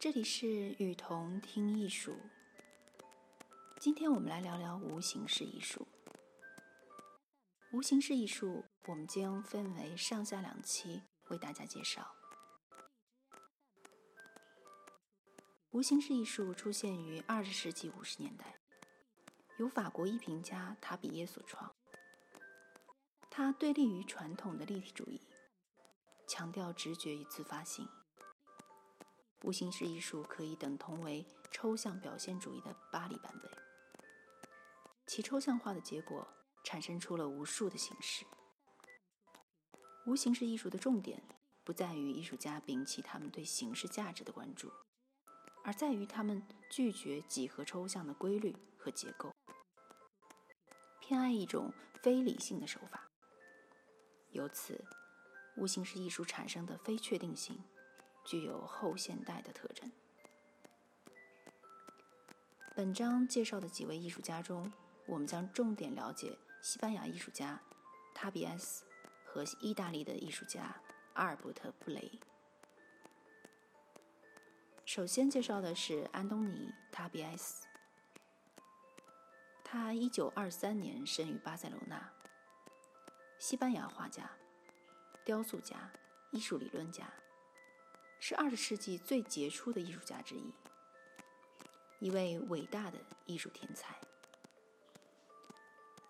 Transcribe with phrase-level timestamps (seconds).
[0.00, 0.48] 这里是
[0.78, 2.16] 雨桐听艺术。
[3.78, 5.86] 今天我们来聊聊无形式艺术。
[7.70, 12.10] 无形式艺术，我们将分为上下两期为大家介绍。
[15.72, 18.58] 无形式艺术出现于二十世纪五十年代，
[19.58, 21.70] 由法国艺评家塔比耶所创。
[23.30, 25.20] 它对立于传统的立体主义，
[26.26, 27.86] 强调直觉与自发性。
[29.42, 33.50] 无形式艺术可以等同为抽象表现主义的巴黎版本，
[35.06, 36.26] 其抽象化的结果
[36.62, 38.26] 产生出了无数的形式。
[40.06, 41.22] 无形式艺术的重点
[41.64, 44.70] 不在于艺术家摒弃他们对形式价值的关注。
[45.62, 49.30] 而在于他们拒绝几何抽象的规律和结构，
[51.00, 51.70] 偏爱一种
[52.02, 53.10] 非理性的手法。
[54.30, 54.82] 由此，
[55.56, 57.62] 无形式艺术产生的非确定性
[58.30, 59.90] 具有后现代的特征。
[62.76, 64.72] 本章介绍的几位艺术家中，
[65.04, 67.60] 我们将重点了解西班牙艺术家
[68.14, 68.84] 塔比埃斯
[69.24, 70.80] 和意大利的艺术家
[71.14, 72.08] 阿尔伯特·布雷。
[74.84, 77.66] 首先介绍的是安东尼·塔比埃斯。
[79.64, 82.00] 他一九二三年生于巴塞罗那，
[83.40, 84.30] 西班牙画家、
[85.24, 85.90] 雕塑家、
[86.30, 87.12] 艺术理论家，
[88.20, 90.52] 是二十世纪最杰出的艺术家之一，
[91.98, 93.98] 一位伟大的艺术天才。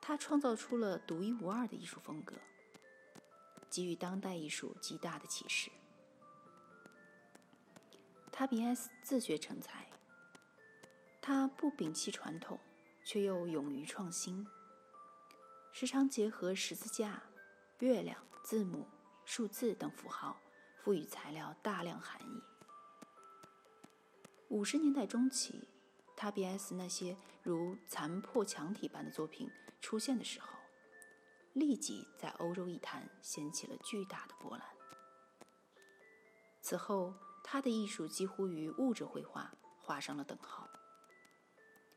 [0.00, 2.34] 他创造出了独一无二的艺术风格，
[3.70, 5.70] 给予当代艺术极大的启示。
[8.32, 9.86] 塔比埃斯自学成才，
[11.20, 12.58] 他不摒弃传统，
[13.04, 14.44] 却又勇于创新，
[15.70, 17.22] 时常结合十字架、
[17.78, 18.88] 月亮、字母、
[19.24, 20.40] 数字等符号，
[20.82, 22.42] 赋予材料大量含义。
[24.48, 25.68] 五十年代中期，
[26.16, 29.48] 塔比埃斯那些如残破墙体般的作品
[29.80, 30.48] 出现的时候，
[31.52, 34.66] 立即在欧洲艺坛掀起了巨大的波澜。
[36.62, 37.14] 此后，
[37.44, 40.68] 他的艺术几乎与物质绘画画上了等号，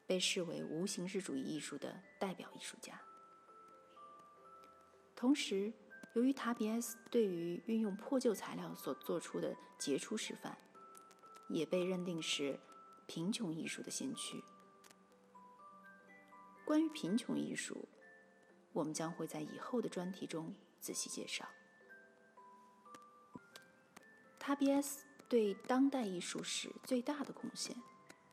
[0.06, 3.00] 被视为无形式主义艺术的代表艺术家。
[5.16, 5.74] 同时，
[6.14, 10.58] 由于塔比埃斯对于运用破旧材料所做出的杰出示范，
[11.50, 12.60] 也被认定是
[13.08, 14.44] 贫穷艺术的先驱。
[16.66, 17.88] 关于贫穷艺术，
[18.72, 21.48] 我们将会在以后的专题中仔细介绍。
[24.40, 25.06] 塔比埃斯。
[25.30, 27.76] 对当代艺术史最大的贡献，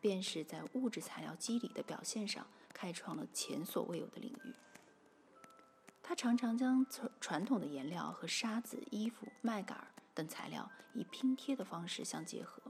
[0.02, 4.54] 便是在物质材料肌理的表现上开创了前所未有的领域。
[6.10, 12.60] 他常常将传传统的颜料和沙子、衣服、麦秆等材料以拼贴的方式相结合，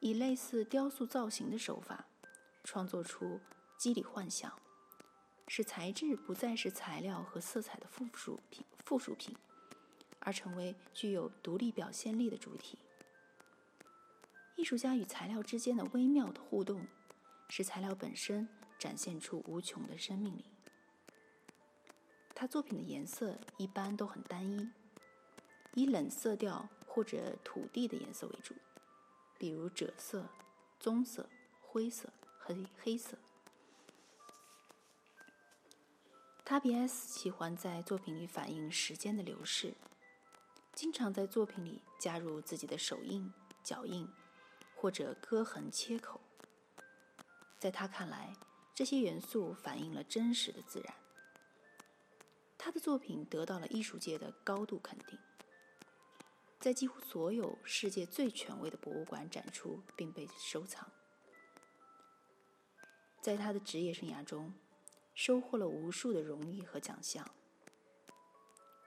[0.00, 2.06] 以类似雕塑造型的手法
[2.64, 3.38] 创作出
[3.76, 4.50] 肌理幻想，
[5.46, 9.36] 使材质不再是材料和色彩的附属品，附属品，
[10.18, 12.78] 而成为具有独立表现力的主体。
[14.56, 16.86] 艺术家与材料之间的微妙的互动，
[17.50, 18.48] 使材料本身
[18.78, 20.46] 展现出无穷的生命力。
[22.42, 24.68] 他作品的颜色一般都很单一，
[25.74, 28.52] 以冷色调或者土地的颜色为主，
[29.38, 30.26] 比如赭色、
[30.80, 31.28] 棕色、
[31.60, 32.08] 灰色、
[32.40, 33.16] 黑黑色。
[36.44, 39.72] 塔比埃斯喜欢在作品里反映时间的流逝，
[40.74, 43.32] 经常在作品里加入自己的手印、
[43.62, 44.08] 脚印。
[44.74, 46.20] 或者割痕切口，
[47.60, 48.34] 在他看来，
[48.74, 50.92] 这些元素反映了真实的自然。
[52.64, 55.18] 他的作品得到了艺术界的高度肯定，
[56.60, 60.88] 在几乎所有世界最权威的博物馆展出并被收藏。
[63.20, 64.54] 在他的职业生涯中，
[65.12, 67.28] 收获了无数的荣誉和奖项。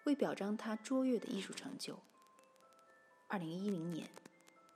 [0.05, 2.01] 为表彰他卓越的艺术成就，
[3.27, 4.09] 二零一零年。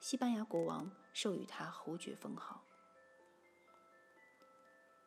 [0.02, 2.66] 西班牙国王授予他侯爵封号。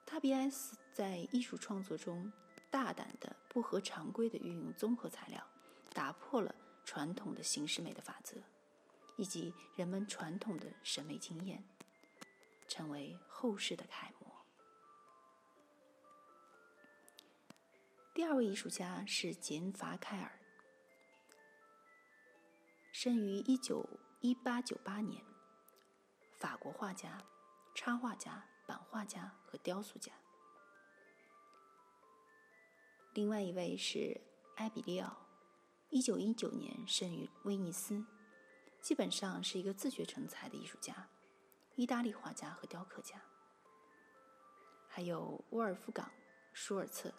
[0.07, 2.33] 塔比埃斯在艺术创作中
[2.73, 5.47] 大胆的、不合常规的运用综合材料，
[5.93, 6.53] 打破了
[6.85, 8.43] 传统的形式美的法则，
[9.17, 11.63] 以及人们传统的审美经验，
[12.67, 14.33] 成为后世的楷模。
[18.15, 20.41] 第二位艺术家是简·法凯尔，
[22.91, 23.87] 生于一九。
[24.25, 25.21] 一八九八年，
[26.39, 27.21] 法国画家、
[27.75, 30.13] 插画家、版画家和雕塑家。
[33.15, 34.19] 另外一位是
[34.57, 35.15] 埃比利奥，
[35.91, 38.03] 一九一九年生于威尼斯，
[38.81, 41.07] 基本上是一个自学成才的艺术家，
[41.75, 43.21] 意大利画家和雕刻家。
[44.89, 46.07] 还有沃尔夫冈·
[46.55, 47.13] 舒尔策，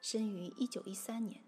[0.00, 1.42] 生于一九一三年，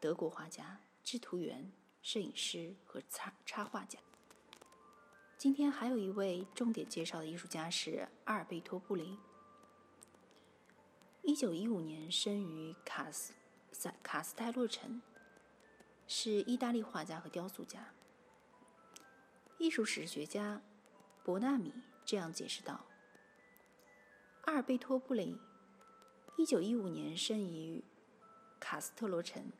[0.00, 1.70] 德国画家、制图员、
[2.00, 3.98] 摄影师和插插画家。
[5.36, 9.18] 今天还有一位重点介绍的艺术家是阿尔贝托·布林。
[11.26, 13.34] 一九一五年生于卡斯
[13.72, 15.02] 萨卡斯泰洛城，
[16.06, 17.84] 是意大利画家和雕塑家。
[19.58, 20.62] 艺术史学家
[21.24, 21.74] 伯纳米
[22.04, 22.86] 这样解释道。
[24.42, 25.36] 阿尔贝托·布雷，
[26.36, 27.82] 一九一五年生于
[28.60, 29.50] 卡斯特罗城，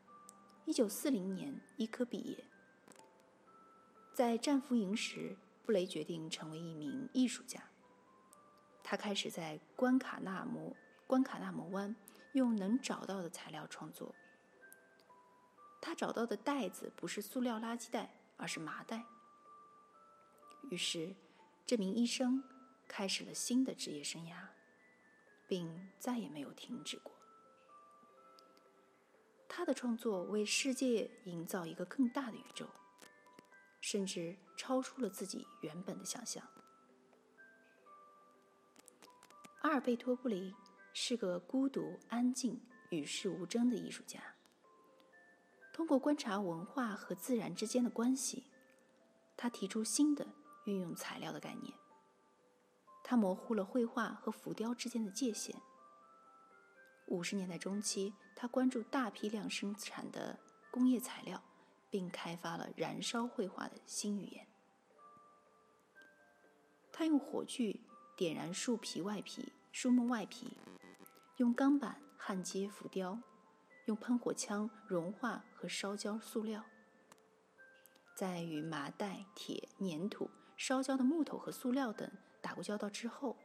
[0.63, 2.45] 一九四零年医科毕业。
[4.13, 5.35] 在战俘营时，
[5.65, 7.61] 布雷决定成为一名艺术家。
[8.81, 10.73] 他开始在关卡纳摩
[11.07, 11.95] 关卡纳摩湾
[12.33, 14.13] 用能找到的材料创作。
[15.81, 19.03] 他找到的袋子不是塑料垃圾袋，而是麻袋。
[20.69, 21.15] 于是，
[21.65, 22.43] 这名医生
[22.87, 24.47] 开始了新的职业生涯。
[25.47, 27.13] 并再也没有停止过。
[29.47, 32.67] 他的创作为世界营造一个更大的宇宙，
[33.79, 36.45] 甚至超出了自己原本的想象。
[39.61, 40.53] 阿尔贝托·布雷
[40.99, 42.59] 是个孤独、安静、
[42.89, 44.19] 与世无争的艺术家。
[45.71, 48.47] 通过观察文化和自然之间的关系，
[49.37, 50.27] 他提出新的
[50.65, 51.71] 运用材料的概念。
[53.03, 55.55] 他模糊了绘画和浮雕之间的界限。
[57.05, 60.39] 五十年代中期，他关注大批量生产的
[60.71, 61.39] 工业材料，
[61.91, 64.47] 并开发了燃烧绘画的新语言。
[66.91, 67.79] 他用火炬
[68.17, 70.57] 点燃树皮外皮、树木外皮，
[71.37, 73.19] 用钢板焊接浮雕，
[73.85, 76.65] 用喷火枪融化和烧焦塑料，
[78.15, 82.11] 在与麻袋、铁、粘土、烧焦的木头和塑料等。
[82.41, 83.37] 打过交道之后，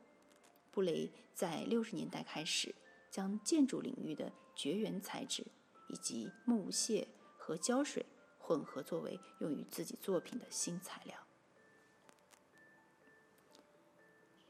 [0.70, 2.74] 布雷在六十年代开始
[3.10, 5.44] 将建筑领域的绝缘材质
[5.90, 7.06] 以及木屑
[7.36, 8.06] 和胶水
[8.38, 11.21] 混合作为用于自己作品的新材料。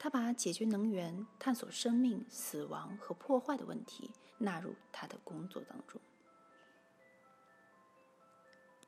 [0.02, 6.00] 他把解决能源、探索生命、死亡和破坏的问题纳入他的工作当中。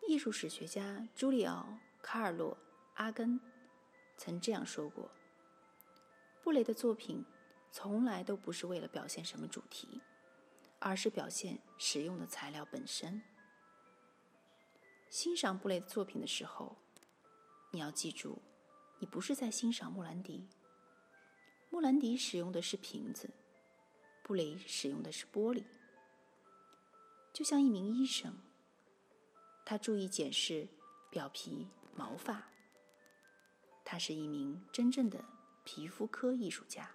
[0.08, 1.68] 艺术史学家朱利奥·
[2.02, 2.52] 卡尔洛·
[2.94, 3.38] 阿根
[4.16, 5.08] 曾这样说过。
[6.42, 7.24] 布雷的作品
[7.70, 10.00] 从来都不是为了表现什么主题，
[10.80, 13.22] 而是表现使用的材料本身。
[15.08, 16.76] 欣赏布雷的作品的时候，
[17.70, 18.42] 你要记住，
[18.98, 20.48] 你不是在欣赏莫兰迪。
[21.74, 23.28] 莫兰迪使用的是瓶子，
[24.22, 25.64] 布雷使用的是玻璃。
[27.32, 28.32] 就像一名医生，
[29.66, 30.68] 他注意检视
[31.10, 31.66] 表皮、
[31.96, 32.46] 毛发。
[33.84, 35.24] 他是一名真正的。
[35.64, 36.88] 皮肤科艺术家。